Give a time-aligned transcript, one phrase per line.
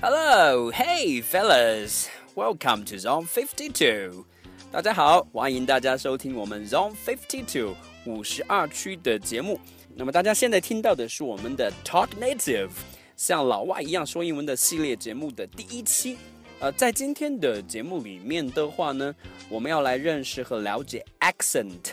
[0.00, 4.24] Hello, hey fellas, welcome to Zone Fifty Two。
[4.72, 9.60] 大家好，欢迎大家收听我们 Zone Fifty Two 五十二区的节目。
[9.94, 12.70] 那么大家现在听到的是我们的 Talk Native，
[13.16, 16.18] 像老外一样说英文的系列节目的第一期。
[16.61, 19.15] 呃，在今天的节目里面的话呢，
[19.47, 21.91] 我们要来认识和了解 accent。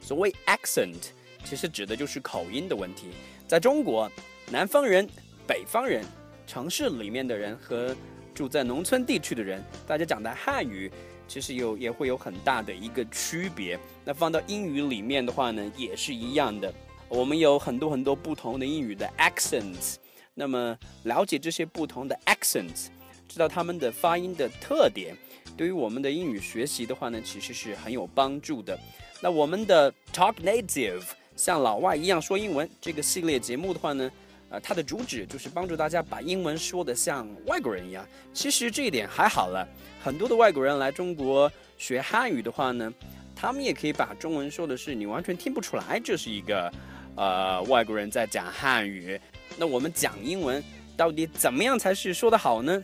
[0.00, 1.08] 所谓 accent，
[1.44, 3.08] 其实指的就是口音的问题。
[3.48, 4.08] 在中国，
[4.52, 5.08] 南方人、
[5.48, 6.04] 北方人、
[6.46, 7.94] 城市里面的人和
[8.32, 10.88] 住在农村地区的人，大家讲的汉语
[11.26, 13.76] 其实有也会有很大的一个区别。
[14.04, 16.72] 那放到英语里面的话呢，也是一样的。
[17.08, 19.96] 我们有很多很多不同的英语的 accents。
[20.34, 22.86] 那么了解这些不同的 accents，
[23.28, 25.14] 知道他们的发音的特点，
[25.56, 28.76] 对于我们的英语学习的话呢，其实是很有帮助的。
[29.20, 31.02] 那我们的 Talk Native
[31.36, 34.10] 像老外一样说英文这个系列节目的话呢，
[34.48, 38.06] 呃，它的主旨就是帮助大家把英文说得像外国人一样。
[38.32, 39.68] 其实这一点还好了，
[40.02, 42.92] 很多的外国人来中国学汉语的话呢，
[43.36, 46.72] 他们也可以把中文说的是你完全听不出来这是一个
[47.14, 49.20] 呃外国人在讲汉语。
[49.56, 50.62] 那我们讲英文
[50.96, 52.82] 到底怎么样才是说得好呢？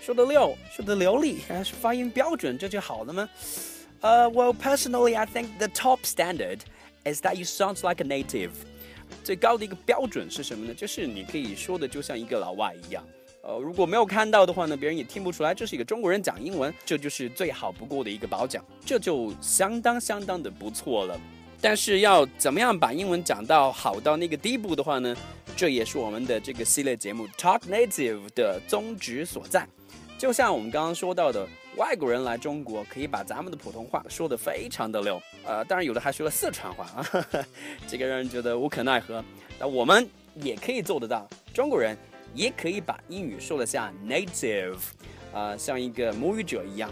[0.00, 3.28] 说得溜，说得流利，还是发音标准，这就好了吗？
[4.00, 6.60] 呃、w e l l personally, I think the top standard
[7.04, 8.50] is that you sound like a native.
[9.24, 10.74] 最高的一个标准是什么呢？
[10.74, 13.04] 就是你可以说的就像一个老外一样。
[13.42, 21.18] 呃，如果没有看到的话呢，别人也听不出来这是一个中国人讲英文，这就是最好不过的一个褒奖，这就相当相当的不错了。
[21.60, 25.16] 但是要怎么样把英文讲到好到那个地步的话呢？
[25.56, 29.66] 这也是我们的这个系列节目 Talk Native 的宗旨所在。
[30.18, 37.06] 就像我们刚刚说到的，外国人来中国可以把咱们的普通话说得非常的溜，呃，当然有的还说了四川话啊，
[37.86, 39.22] 这个让人觉得无可奈何。
[39.58, 41.96] 那我们也可以做得到，中国人
[42.34, 44.78] 也可以把英语说得像 native，
[45.34, 46.90] 啊、像一个母语者一样。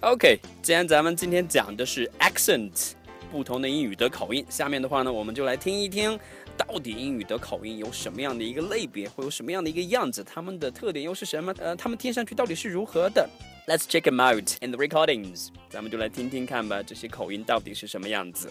[0.00, 2.92] OK，既然咱们今天讲的是 accent，
[3.30, 6.18] 不同的英语的口音，下面的话呢，我们就来听一听，
[6.56, 11.54] 到底英语的口音有什么样的一个类别，会有什么样的一个样子，它们的特点又是什么？
[11.58, 13.28] 呃，它们听上去到底是如何的
[13.66, 18.50] ？Let's check them out and recordings，咱们就来听听看吧，这些口音到底是什么样子。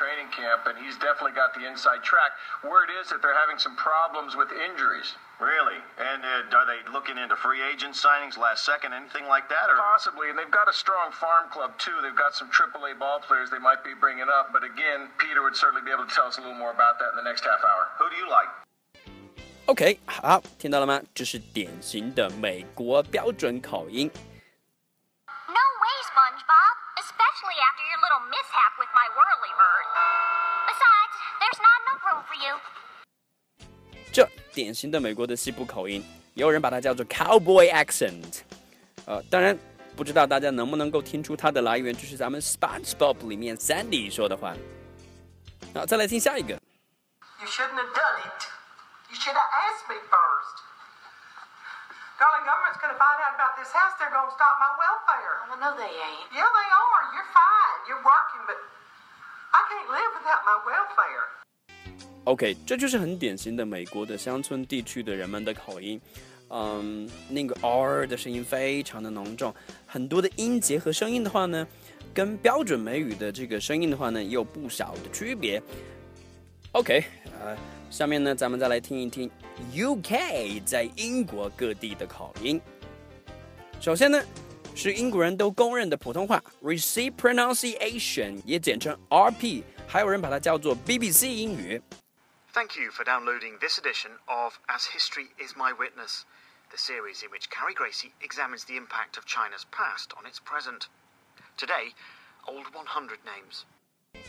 [0.00, 2.32] training camp, and he's definitely got the inside track.
[2.64, 5.12] Word is that they're having some problems with injuries.
[5.36, 5.76] Really?
[6.00, 9.68] And uh, are they looking into free agent signings last second, anything like that?
[9.68, 11.92] Or Possibly, and they've got a strong farm club too.
[12.00, 14.48] They've got some AAA ball players they might be bringing up.
[14.52, 17.12] But again, Peter would certainly be able to tell us a little more about that
[17.12, 17.92] in the next half hour.
[18.00, 18.48] who do you like?
[19.66, 21.00] OK，好，听到了吗？
[21.12, 24.10] 这是典型的美国标准口音。
[34.52, 38.40] 典型的美国的西部口音，也有人把它叫做 cowboy accent。
[39.06, 39.56] 呃，当然
[39.96, 44.54] 不知道大家能不能够听出它的来源，就是咱们 SpongeBob 里面 Sandy 说的话。
[45.74, 46.54] 好，再来听下一个。
[47.40, 48.42] You shouldn't have done it.
[49.08, 50.56] You should have asked me first.
[52.18, 53.92] Darling, government's gonna find out about this house.
[54.00, 55.36] They're gonna stop my welfare.
[55.52, 56.32] Oh, no, they ain't.
[56.32, 57.02] Yeah, they are.
[57.12, 57.78] You're fine.
[57.86, 58.56] You're working, but
[59.52, 61.28] I can't live without my welfare.
[62.25, 65.99] OK，这就是很典型的美国的乡村地区的人们的口音。
[66.49, 69.53] 嗯，那个 R 的声音非常的浓重，
[69.87, 71.65] 很多的音节和声音的话呢，
[72.13, 75.63] 跟标准美语的这个声音的话呢，也有不少的区别。
[76.73, 77.03] OK，
[77.41, 77.57] 呃，
[77.89, 79.31] 下面呢，咱们再来听一听
[79.73, 82.61] UK 在英国各地的口音。
[83.79, 84.21] 首先呢，
[84.75, 91.81] 是英国人都公认的普通话 Receipt Pronunciation，也简称 RP，还有人把它叫做 BBC 英语。
[92.52, 96.24] Thank you for downloading this edition of As History Is My Witness,
[96.70, 100.88] the series in which Carrie Gracie examines the impact of China's past on its present.
[101.56, 101.92] Today,
[102.48, 103.64] Old 100 Names.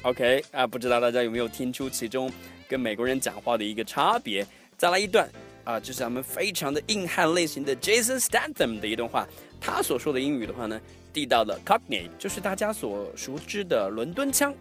[0.04, 2.30] OK 啊，不知道大家有没有听出其中
[2.68, 4.46] 跟美国人讲话的一个差别？
[4.78, 5.30] 再来一段
[5.64, 9.26] 啊，这是咱们非常的硬汉类型的 Jason Statham 的一段话。
[9.60, 10.80] 他所说的英语的话呢，
[11.14, 14.54] 地道的 Cockney，就是大家所熟知的伦敦腔。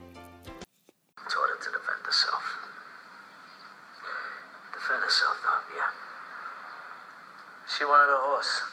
[7.80, 8.52] She wanted a horse.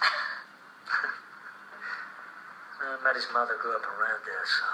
[2.82, 4.66] uh, Maddie's mother grew up around there, so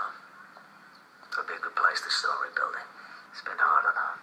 [1.32, 2.86] it'll be a good place to start rebuilding.
[3.32, 4.14] It's been hard on her.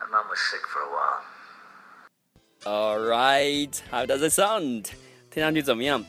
[0.00, 1.22] Her mum was sick for a while.
[2.64, 4.90] All right, how does it sound？
[5.30, 6.04] 听上去怎么样？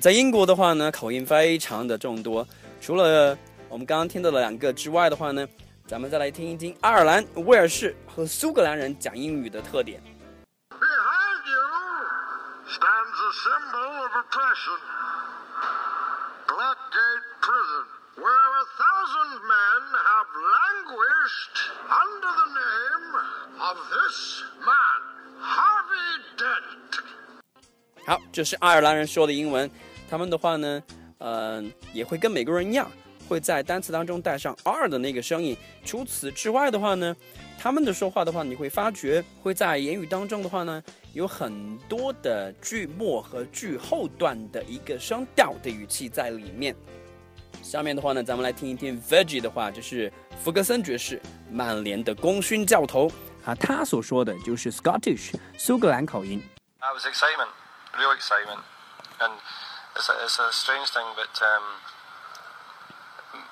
[0.00, 2.46] 在英国的话呢，口音非常的众多。
[2.80, 3.36] 除了
[3.68, 5.46] 我们刚刚听到的两个之外的话呢，
[5.86, 10.02] 咱们再来听一听爱尔兰、威尔士和苏格兰人讲英语的特点。
[14.32, 14.78] symbol of oppression.
[16.48, 17.84] Blackgate Prison,
[18.16, 21.56] where a thousand men have languished
[21.88, 23.10] under the name
[23.60, 25.00] of this man,
[25.40, 27.02] Harvey Dent.
[28.06, 29.70] 好，这是爱尔兰人说的英文，
[30.10, 30.82] 他们的话呢，
[31.18, 32.90] 嗯、也会跟美国人一样，
[33.27, 35.57] 会在单词当中带上 r 的那个声音。
[35.83, 37.15] 除此之外的话呢，
[37.59, 40.83] 他们的说话的话，你会发觉会在言语当中的话呢，
[41.13, 46.75] 有很多的句末和句后段的一个声调的语气在里面。
[47.61, 50.11] 下面的话呢，咱们来听一听 Veggie 的话，就是
[50.43, 53.09] 福格森爵士，曼联的功勋教头
[53.45, 56.43] 啊，他所说的就是 Scottish 苏格兰口音。
[56.79, 57.47] I was excitement,
[57.97, 58.59] real excitement,
[59.19, 59.31] and
[59.95, 61.63] it's a, it's a strange thing, but um,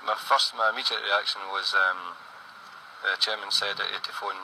[0.06, 2.14] my first, my immediate reaction was um,
[3.02, 4.36] the chairman said that he had to phone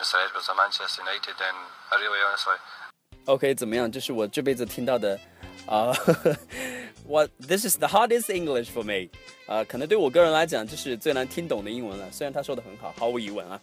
[0.00, 1.56] Mr Edwards of Manchester United, and
[1.90, 2.58] I really honestly
[3.26, 3.90] OK，怎么样？
[3.90, 5.18] 这是我这辈子听到的，
[5.66, 5.88] 啊、
[7.06, 9.08] 我 This is the hardest English for me，
[9.46, 12.10] 啊、可能对我个人来讲，这是最难听懂的英文了。
[12.12, 13.58] 虽然他说的很好，毫无疑问啊。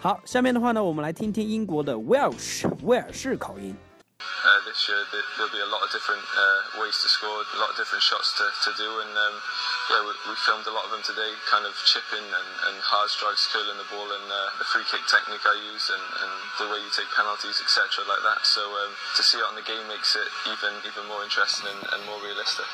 [0.00, 3.76] 好，下面的话呢，我们来听听英国的 Welsh 威尔士口音。
[4.20, 7.58] uh, this year there, there'll be a lot of different uh, ways to score, a
[7.60, 9.34] lot of different shots to, to do, and um,
[9.90, 13.08] yeah, we, we filmed a lot of them today, kind of chipping and, and hard
[13.08, 16.66] strikes, curling the ball, and uh, the free kick technique I use, and, and the
[16.68, 18.44] way you take penalties, etc., like that.
[18.44, 21.80] So um, to see it on the game makes it even even more interesting and,
[21.92, 22.68] and more realistic.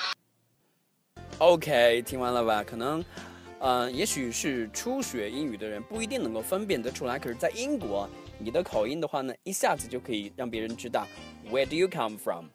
[1.38, 2.62] OK，听完了吧？
[2.62, 3.04] 可能，
[3.58, 8.08] 呃，也许是初学英语的人不一定能够分辨得出来，可是，在英国，
[8.38, 11.06] 你的口音的话呢，一下子就可以让别人知道
[11.50, 12.46] Where do you come from？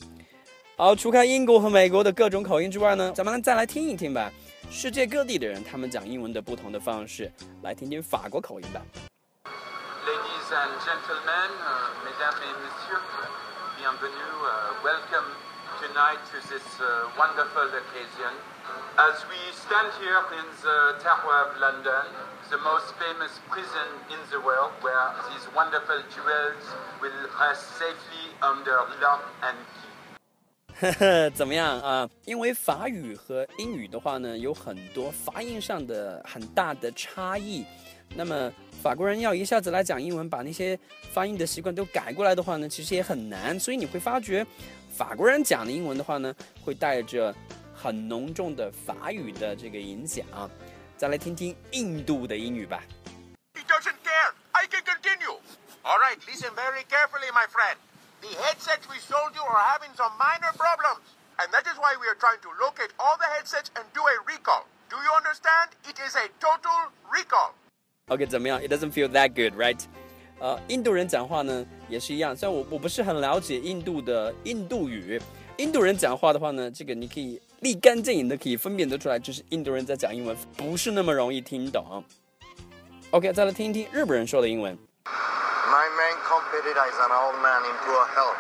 [0.78, 4.32] 好，除开英国和美国的各种口音之外呢，咱们再来听一听吧，
[4.74, 7.32] 世界各地的人他们讲英文的不同的方式，
[7.62, 8.82] 来听听法国口音吧。
[10.06, 13.02] Ladies and gentlemen, uh, mesdames et messieurs,
[13.78, 15.30] bienvenue, uh, welcome
[15.80, 18.34] tonight to this uh, wonderful occasion.
[18.98, 22.06] As we stand here in the Tower of London,
[22.50, 26.66] the most famous prison in the world, where these wonderful jewels
[27.02, 29.90] will rest safely under lock and key.
[30.81, 32.09] 呵呵，怎么样啊？
[32.25, 37.65] 因为法语和英语的话呢，有很多发音上的很大的差异。
[38.17, 40.79] 那么法国人要一下子来讲英文，把那些
[41.13, 43.59] 发音的习惯都改过来的话呢，其实也很难。
[43.59, 44.45] 所以你会发觉，
[44.91, 46.35] 法国人讲的英文的话呢，
[46.65, 47.33] 会带着
[47.73, 50.27] 很浓重的法语的这个影响。
[50.97, 52.83] 再来听听印度的英语吧。
[53.55, 54.33] He doesn't care.
[54.53, 55.39] I can continue.
[55.83, 57.77] All right, listen very carefully, my friend.
[58.24, 61.04] The headsets we sold you are having some minor problems.
[61.40, 64.16] And that is why we are trying to locate all the headsets and do a
[64.28, 64.68] recall.
[64.90, 65.72] Do you understand?
[65.88, 67.54] It is a total recall.
[68.08, 68.60] OK，怎么样？
[68.60, 69.80] It doesn't feel that good, right？
[70.40, 75.22] 呃，印度人讲话呢也是一样，虽然我我不是很了解印度的印度语，
[75.58, 82.04] 印度人讲话的话呢，这个你可以立竿见影的可以分辨得出来，就是印度人在讲英文，不是那么容易听懂。
[83.12, 84.78] OK，再来听一听日本人说的英文。
[86.54, 88.38] My main competitor is an old man in poor health.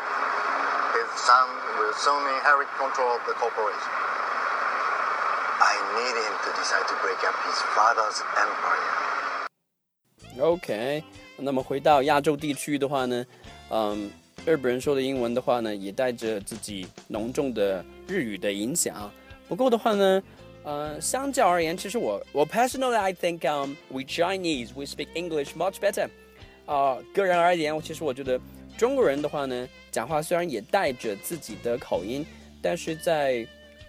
[0.93, 1.47] His son
[1.79, 3.93] will soon inherit control of the corporation.
[5.59, 8.89] I need him to decide to break up his father's empire.
[10.39, 11.03] OK，
[11.37, 13.25] 那么回到亚洲地区的话呢，
[13.69, 14.11] 嗯，
[14.45, 19.11] 日本人说的英文的话呢，也带着自己浓重的日语的影响。
[19.47, 20.21] 不过的话呢，
[20.63, 26.07] 呃，相较而言，其实我我 personally I think um we Chinese we speak English much better。
[26.66, 28.40] 啊、个人而言，我其实我觉得
[28.76, 32.24] 中国人的话呢，讲话虽然也带着自己的口音，
[32.62, 33.46] 但是在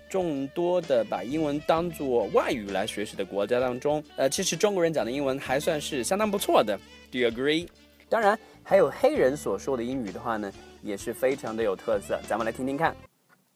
[0.09, 6.77] 众多的把英文当做外语来学习的国家当中，呃，其实中国人讲的英文还算是相当不错的。
[7.11, 7.67] Do you agree？
[8.07, 10.51] 当然，还有黑人所说的英语的话呢，
[10.81, 12.19] 也是非常的有特色。
[12.27, 12.95] 咱们来听听看。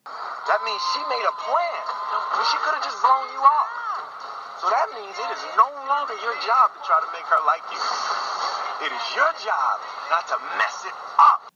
[0.06, 1.86] That me she made a plan.
[2.34, 3.59] Well, she could have just blown you off.
[4.61, 7.65] So that means it is no longer your job to try to make her like
[7.69, 7.81] you.
[8.87, 9.77] It is your job
[10.11, 11.53] not to mess it up.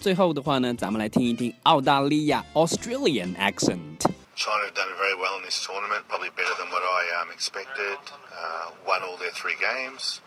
[0.00, 4.04] 最后的话呢，咱们来听一听澳大利亚 Australian accent。
[4.36, 7.96] China have done very well in this tournament, probably better than what I um, expected.
[8.34, 10.20] Uh, won all their three games,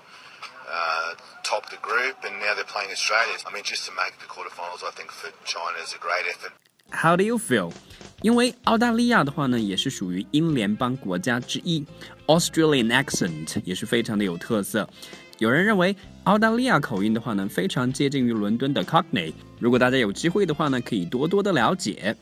[0.66, 3.36] uh, topped the group, and now they're playing Australia.
[3.46, 6.54] I mean, just to make the quarterfinals, I think for China is a great effort.
[6.92, 7.74] How do you feel？
[8.23, 11.85] 因为澳大利亚的话呢，也是属于英联邦国家之一
[12.27, 14.89] ，Australian accent 也是非常的有特色。
[15.39, 19.33] 有人认为澳大利亚口音的话呢，非常接近于伦敦的 Cockney。
[19.59, 22.15] 如果大家有机会的话呢，可以多多的了解。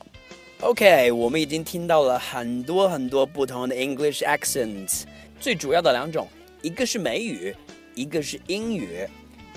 [0.61, 5.02] OK，我们已经听到了很多很多不同的 English accents，
[5.38, 6.26] 最主要的两种，
[6.62, 7.54] 一个是美语，
[7.95, 9.07] 一个是英语。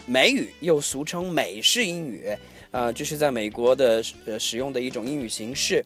[0.06, 2.28] 美语又俗称美式英语，
[2.72, 5.86] 啊，这是在美国的呃使用的一种英语形式。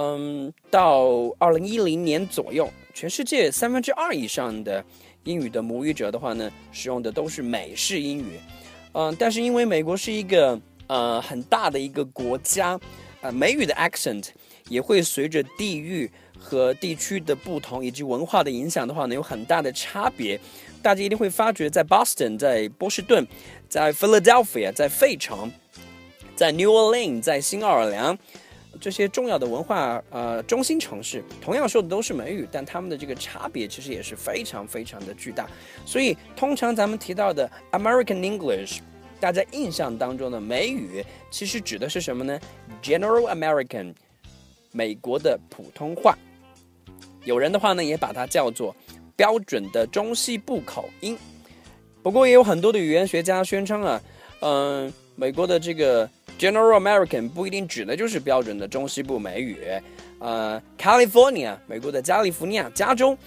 [0.00, 4.84] 嗯，到二零一零年左右，全世界三分之二以上的
[5.24, 8.38] 英语的母语者的话呢，使用的都是美式英语。
[8.92, 12.78] 嗯，但是因为美国是一个呃很大的一个国家，
[13.22, 14.28] 呃，美语的 accent
[14.68, 20.38] 也会随着地域和地区的不同以及文化的影响的话呢，有很大的差别。
[20.80, 23.26] 大家一定会发觉，在 Boston，在波士顿，
[23.68, 25.50] 在 Philadelphia，在费城，
[26.36, 28.16] 在 New Orleans，在新奥尔良。
[28.80, 35.46] 这些重要的文化呃中心城市，同样说的都是美语，但他们的这个差别其实也是非常非常的巨大。
[35.84, 38.80] 所以通常咱们提到的 American English，
[39.20, 42.38] 大家印象当中的美语，其实指的是什么呢
[42.82, 43.94] ？General American，
[44.72, 46.16] 美国的普通话。
[47.24, 48.74] 有人的话呢，也把它叫做
[49.16, 51.18] 标准的中西部口音。
[52.02, 54.00] 不过也有很多的语言学家宣称啊，
[54.40, 56.08] 嗯，美国的这个。
[56.38, 59.58] General American 不一定指的就是标准的中西部美语，
[60.20, 63.18] 呃，California 美国的加利福尼亚加州，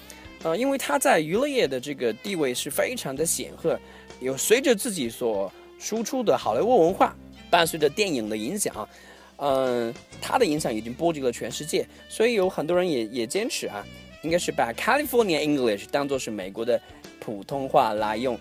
[0.43, 3.77] 呃，因为它在娱乐业的这个地位是非常的显赫，
[4.21, 7.13] 有随着自己所输出的好莱坞文化，
[7.49, 8.87] 伴随着电影的影响，
[9.35, 13.85] 嗯，它的影响已经波及了全世界，所以有很多人也也坚持啊，
[14.21, 16.81] 应该是把 California English 当做是美国的
[17.19, 18.39] 普通话来用。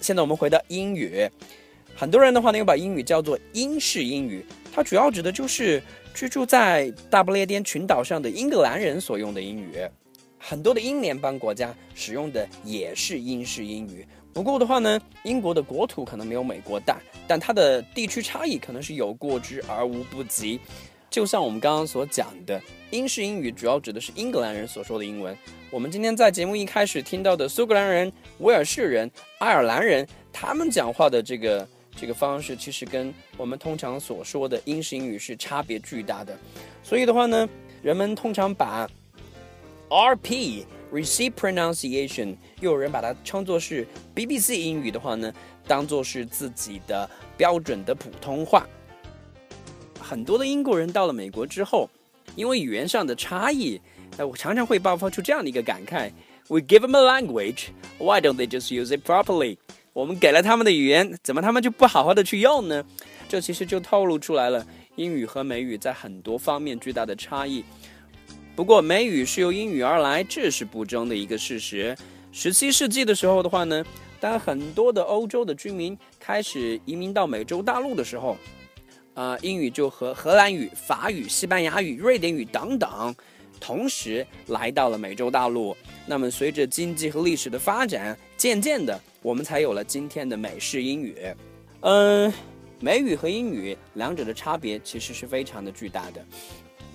[0.00, 1.30] 现在我们回到英语。
[1.98, 5.82] 很多人的话呢，又把英语叫做英式英语，它主要指的就是
[6.14, 9.72] 居住在大不列颠群岛上的英格兰人所用的英语。
[10.38, 14.06] 很多的英联邦国家使用的也是英式英语。
[14.32, 20.60] 不过的话呢，英国的国土可能没有美国大，但它的地区差异可能是有过之而无不及。
[21.10, 22.62] 就像我们刚刚所讲的，
[22.92, 25.36] 英式英语主要指的是英格兰人所说的英文。
[25.68, 31.66] 我们今天在节目一开始听到的苏格兰人、威尔士人、爱尔兰人，他们讲话的这个。
[32.00, 36.38] 这个方式其实跟我们通常所说的英式英语是差别巨大的，
[36.82, 37.48] 所以的话呢，
[37.82, 38.88] 人们通常把
[39.88, 45.32] RP Receive Pronunciation，又有人把它称作是 BBC 英语的话呢，
[45.66, 48.66] 当做是自己的标准的普通话。
[50.00, 51.90] 很多的英国人到了美国之后，
[52.36, 53.80] 因为语言上的差异，
[54.18, 56.10] 哎，我常常会爆发出这样的一个感慨
[56.48, 57.66] ：We give them a language,
[57.98, 59.58] why don't they just use it properly？
[59.98, 62.84] 我们给了他们的语言，怎么他们就不好好的去用呢？
[63.28, 64.64] 这其实就透露出来了
[64.94, 67.64] 英语和美语在很多方面巨大的差异。
[68.54, 71.96] 不过美语是由英语而来，这是不争的一个事实。
[72.30, 73.84] 十七世纪的时候的话呢，
[74.20, 78.36] 当很多的欧洲的居民开始移民到美洲大陆的时候，
[79.14, 83.12] 啊，英语就和荷兰语、法语、西班牙语、瑞典语等等。
[83.58, 85.76] 同时来到了美洲大陆，
[86.06, 91.16] 那么随着经济和历史的发展，渐渐的我们才有了今天的美式英语。
[91.80, 92.32] 嗯，
[92.80, 96.24] 美语和英语两者的差别其实是非常的巨大的。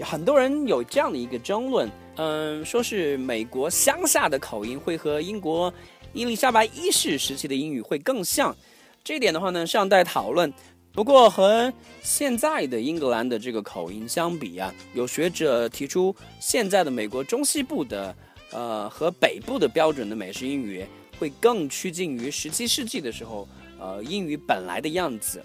[0.04, 5.72] 很多人有这样的一个争论，嗯，说是美国乡下的口音会和英国
[6.14, 8.56] 伊丽莎白一世时期的英语会更像，
[9.04, 10.52] 这一点的话呢尚待讨论。
[10.92, 18.16] 不过和现在的英格兰的这个口音相比啊，有学者提出，现在的美国中西部的，
[18.52, 20.86] 呃和北部的标准的美式英语
[21.20, 23.48] 会更趋近于十七世纪的时候，
[23.80, 25.44] 呃英语本来的样子。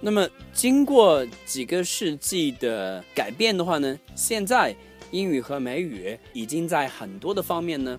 [0.00, 4.74] 那么经过几个世纪的改变的话呢，现在
[5.10, 7.98] 英语和美语已经在很多的方面呢，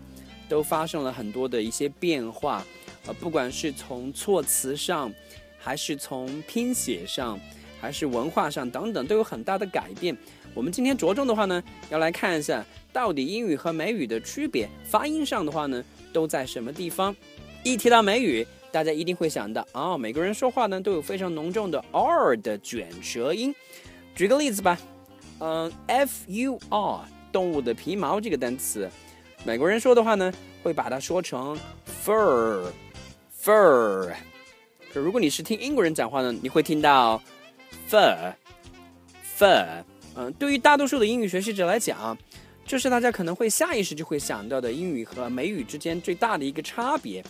[0.50, 2.66] 都发生了很多的一些变化，
[3.06, 5.12] 呃不管是从措辞上。
[5.64, 7.40] 还是从拼写上，
[7.80, 10.18] 还是文化上等等，都有很大的改变。
[10.54, 17.16] 我们今天着重的话呢，要来看一下到底英语和美语的区别，发音上的话呢，都在什么地方。
[17.64, 23.56] 一提到美语，大家一定会想到啊，每个人说话呢都有非常浓重的 R 的卷舌音。
[24.14, 24.78] 举个例子吧，
[25.40, 27.00] 嗯，F U R
[27.32, 28.90] 动物的皮毛这个单词，
[29.46, 31.58] 美国人说的话呢，会把它说成
[32.04, 34.12] fur，fur
[34.92, 35.00] 可。
[35.00, 37.22] 如果你是听英国人讲话呢，你会听到
[37.90, 39.86] fur，fur。
[40.16, 42.18] 嗯，对于大多数的英语学习者来讲，
[42.66, 47.24] 这是大家可能会下意识就会想到的英语和美语之间最大的一个差别。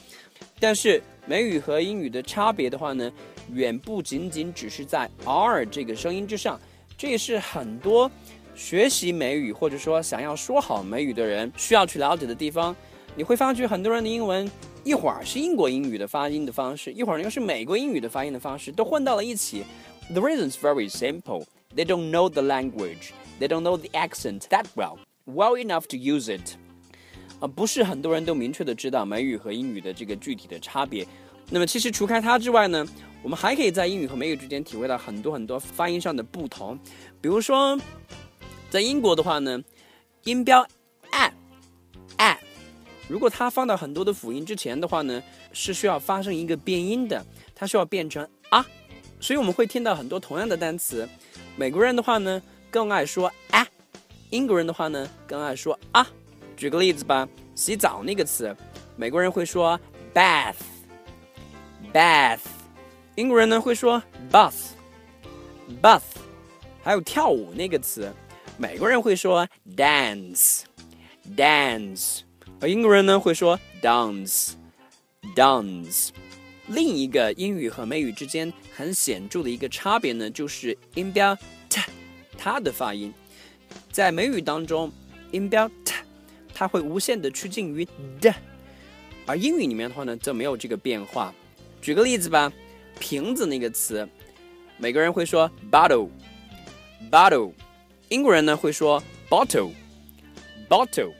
[0.59, 3.11] 但是美语和英语的差别的话呢，
[3.51, 6.59] 远不仅仅只是在 r 这个声音之上。
[6.97, 8.09] 这也是很多
[8.53, 12.75] 学习美语或者说想要说好美语的人需要去了解的地方。
[13.15, 14.49] 你会发觉很多人的英文
[14.83, 19.63] 一会儿是英国英语的发音的方式，一会儿又是美国英语的发音的方式，都混到了一起。
[20.11, 21.45] The reason is very simple.
[21.75, 23.13] They don't know the language.
[23.39, 26.55] They don't know the accent that well, well enough to use it.
[27.39, 31.07] 啊，不是很多人都明确的知道美语和英语的这个具体的差别。
[31.49, 32.85] 那么，其实除开它之外呢，
[33.23, 36.77] 我们还可以在英语和美语之间体会到很多很多发音上的不同。
[37.19, 37.79] 比如说，
[38.69, 39.59] 在英国的话呢，
[40.23, 40.65] 音标
[41.11, 41.33] a
[42.17, 42.37] a，
[43.07, 47.25] 如果它放到很多的辅音之前的话呢，是需要发生一个变音的，
[47.55, 48.65] 它需要变成啊。
[49.19, 51.07] 所以我们会听到很多同样的单词。
[51.55, 53.63] 美国人的话呢，更爱说啊；
[54.29, 56.07] 英国人的话呢，更爱说啊。
[56.57, 58.55] 举个例子吧，洗澡那个词，
[58.95, 59.79] 美国人会说
[60.13, 60.59] bath，bath。
[63.15, 66.01] 英国人呢会说 bath，bath，
[66.81, 68.13] 还有跳舞那个词，
[68.57, 70.65] 美国人会说 dance，dance，
[72.61, 74.51] 而英国人呢会说 dance，dance。
[76.73, 81.37] 另一个英语和美语之间很显著的一个差别呢，就是音标
[81.69, 81.81] t，
[82.37, 83.13] 它的发音，
[83.91, 84.91] 在美语当中，
[85.31, 85.93] 音标 t，
[86.53, 87.85] 它会无限的趋近于
[88.19, 88.33] d，
[89.25, 91.33] 而英语里面的话呢，则没有这个变化。
[91.81, 92.51] 举个例子吧。
[92.99, 94.07] 瓶子那个词，
[94.77, 97.51] 美国人会说 bottle，bottle，
[98.09, 101.11] 英国人呢会说 bottle，bottle，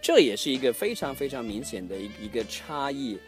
[0.00, 3.18] 这也是一个非常非常明显的一一个差异。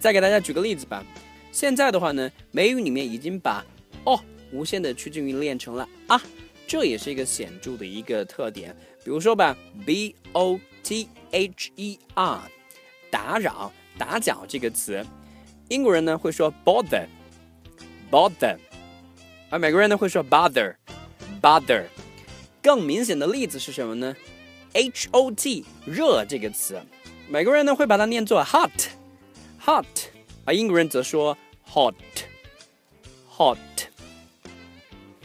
[0.00, 1.04] 再给大家举个例子吧，
[1.52, 3.64] 现在的话呢，美语里面已经把
[4.04, 4.18] 哦
[4.50, 6.20] 无限的趋近于练成了啊，
[6.66, 8.74] 这也是一个显著的一个特点。
[9.04, 9.54] 比如说吧
[9.84, 12.40] ，b o t h e r，
[13.10, 15.04] 打扰、打搅这个词。
[15.68, 18.56] 英国人呢会说 bother，bother，
[19.50, 21.84] 而美国人呢会说 bother，bother。
[22.62, 24.16] 更明显的例子是什么呢
[24.72, 26.80] ？hot 热这个词，
[27.28, 28.70] 美国人呢会把它念作 hot
[29.62, 29.84] hot，
[30.44, 31.36] 而英国人则说
[31.70, 33.58] hot，hot。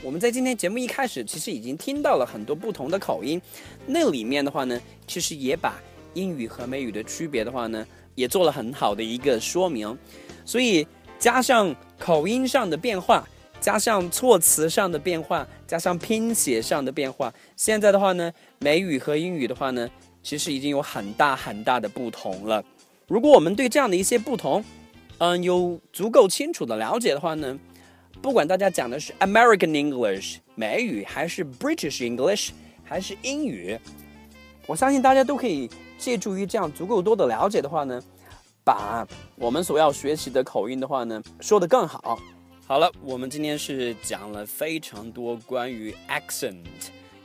[0.04, 3.42] 我们在今天节目一开始其实已经听到了很多不同的口音，
[3.88, 5.82] 那里面的话呢，其实也把
[6.14, 9.98] 英语和美语的区别的话呢，也做了很好的一个说明。
[10.44, 10.86] 所以
[11.18, 13.28] 加上口音上的变化，
[13.60, 19.90] 加上措辞上的变化，加上拼写上的变化，现在的话呢，美语和英语的话呢，
[20.22, 22.64] 其实已经有很大很大的不同了。
[23.08, 24.64] 如果我们对这样的一些不同，
[25.20, 27.60] 嗯，有足够清楚的了解的话呢，
[28.22, 32.50] 不管大家讲的是 American English 美语，还是 British English
[32.84, 33.80] 还是英语，
[34.68, 38.02] 我相信大家都可以借助于这样足够多的了解的话呢。
[38.64, 42.20] 把我们所要学习的口音的话呢，说得更好。
[42.66, 46.64] 好了，我们今天是讲了非常多关于 accent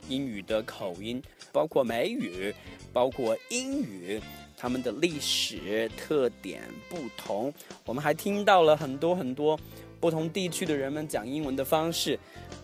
[0.07, 1.19] 英语的口音，
[1.51, 2.53] 包括美语，
[2.93, 4.21] 包括英语，
[4.61, 7.51] 他们的历史特点不同。
[7.83, 9.59] 我们还听到了很多很多
[9.99, 12.19] 不同地区的人们讲英文的方式。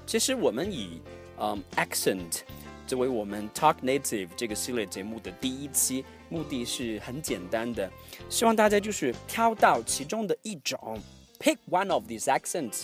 [0.06, 1.02] 其实我们以
[1.40, 2.42] 嗯 accent
[2.86, 6.06] 作为我们 Talk Native 这个系列节目的第一期。
[6.30, 7.90] 目的是很简单的，
[8.30, 11.00] 希望大家就是挑到其中的一种
[11.40, 12.84] ，pick one of these accents，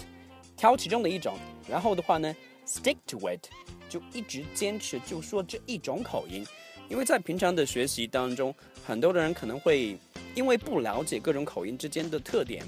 [0.55, 2.33] 挑其中的一种，然后的话呢
[2.65, 3.49] ，stick to it，
[3.89, 6.47] 就一直坚持就说这一种口音，
[6.93, 8.53] 因为在平常的学习当中，
[8.85, 9.97] 很多的人可能会
[10.35, 12.63] 因为不了解各种口音之间的特点，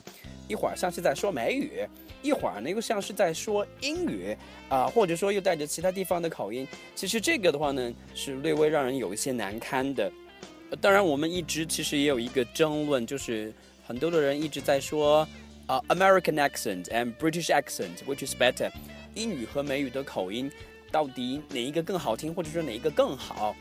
[0.47, 1.87] 一会儿像是在说美语，
[2.23, 4.35] 一会儿呢又像是在说英语，
[4.67, 10.11] 啊，或者说又带着其他地方的口音，其实这个的话呢，是略微让人有一些难堪的。
[10.81, 13.53] 当然，我们一直其实也有一个争论，就是
[13.85, 15.19] 很多的人一直在说
[15.67, 18.71] 啊，American accent and British accent，which is better？
[19.13, 20.51] 英语和美语的口音
[20.91, 23.55] 到底哪一个更好听，或者说哪一个更好？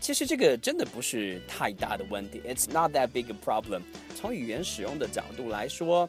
[0.00, 3.82] 其实这个真的不是太大的问题，It's not that big a problem。
[4.16, 6.08] 从语言使用的角度来说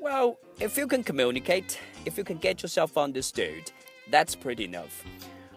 [0.00, 4.90] ，Well，if you can communicate，if you can get yourself understood，that's pretty enough。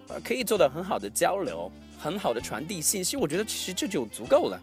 [0.07, 1.71] 呃，可以做到很好的交流。
[1.99, 4.61] 很好的传递信息，我觉得其实这就足够了。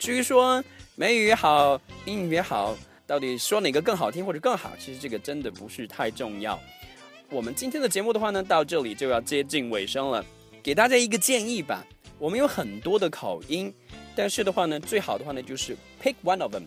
[0.00, 0.62] 至于说
[0.96, 6.58] 美语也好，英语也好，到底说哪个更好听或者更好，其实这个真的不是太重要。
[7.30, 10.26] 我们今天的节目的话呢，到这里就要接近尾声了。
[10.62, 11.84] 给大家一个建议吧，
[12.20, 13.74] 我们有很多的口音，
[14.14, 16.62] 但是的话呢，最好的话呢就是 pick one of them，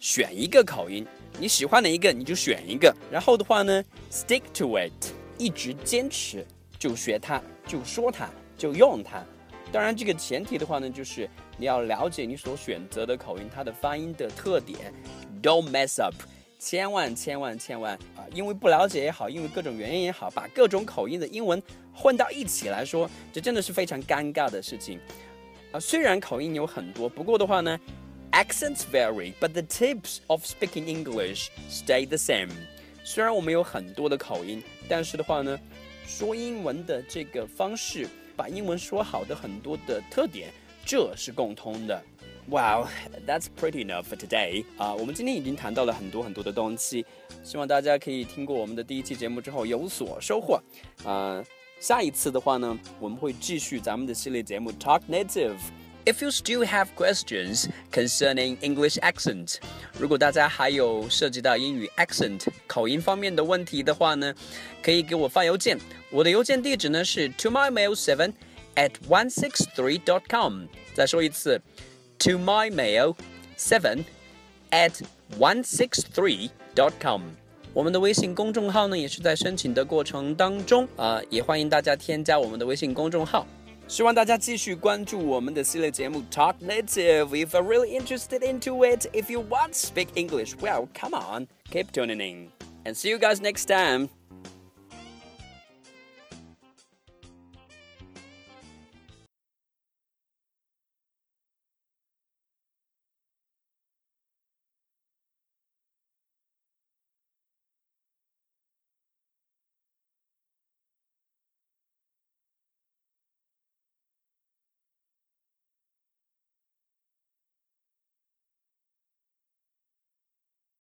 [0.00, 1.06] 选一个口音，
[1.38, 4.90] 你喜欢哪一个你就选一个，然后的话呢 stick to it，
[5.36, 6.46] 一直坚持，
[6.78, 9.22] 就学它，就说它，就用它。
[9.70, 11.28] 当然，这个前提的话呢，就是
[11.58, 14.90] 你要了解你所选择的口音它的发音的特点
[15.42, 16.14] ，Don't mess up，
[16.58, 18.24] 千万千万千万啊！
[18.32, 21.60] 因为不了解也好，因为各种原因也好，把各种口音的英文
[21.94, 24.98] 混到一起来说，这真的是非常尴尬的事情
[25.72, 25.78] 啊！
[25.78, 27.78] 虽然口音有很多，不过的话呢
[28.32, 32.50] Accents vary, but the tips of speaking English stay the same.
[33.04, 35.56] 虽然我们有很多的口音，但是的话呢，
[36.04, 40.50] 说英文的这个方式，把英文说好的很多的特点，
[40.84, 42.02] 这是共通的。
[42.46, 42.88] Wow,
[43.26, 44.64] that's pretty enough for today.
[44.76, 47.06] 啊、我们今天已经谈到了很多很多的东西，
[47.42, 50.60] 希望大家可以听过我们的第一期节目之后有所收获。
[51.04, 51.42] 啊、
[51.79, 59.57] 下一次的话呢，我们会继续咱们的系列节目 Talk Native。If you still have questions concerning English accent，
[59.99, 64.33] 如果大家还有涉及到英语 accent 口音方面的问题的话呢，
[64.81, 65.77] 可以给我发邮件。
[66.09, 68.33] 我的邮件地址呢是 to my mail seven
[68.75, 70.65] at one six three dot com。
[70.95, 71.61] 再说一次，
[72.17, 73.15] to my mail
[73.57, 74.03] seven
[74.71, 75.01] at
[75.37, 77.21] one six three dot com。
[77.73, 83.45] 我们的微信公众号呢也是在申请的过程当中啊、也欢迎大家添加我们的微信公众号。
[83.87, 87.29] 希望大家继续关注我们的系列节目 Talk Native.
[87.29, 91.47] If you're really interested into it, if you want to speak English, well, come on,
[91.71, 92.49] keep tuning in.
[92.85, 94.09] And see you guys next time.